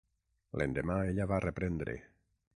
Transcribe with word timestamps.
L'endemà 0.61 0.95
ella 1.11 1.29
va 1.33 1.41
reprendre; 1.47 1.99